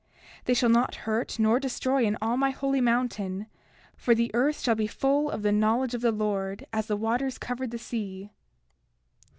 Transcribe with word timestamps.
30:15 0.39 0.43
They 0.45 0.53
shall 0.55 0.69
not 0.69 0.95
hurt 0.95 1.37
nor 1.37 1.59
destroy 1.59 2.05
in 2.05 2.17
all 2.23 2.35
my 2.35 2.49
holy 2.49 2.81
mountain; 2.81 3.45
for 3.95 4.15
the 4.15 4.31
earth 4.33 4.59
shall 4.59 4.73
be 4.73 4.87
full 4.87 5.29
of 5.29 5.43
the 5.43 5.51
knowledge 5.51 5.93
of 5.93 6.01
the 6.01 6.11
Lord 6.11 6.65
as 6.73 6.87
the 6.87 6.97
waters 6.97 7.37
cover 7.37 7.67
the 7.67 7.77
sea. 7.77 8.31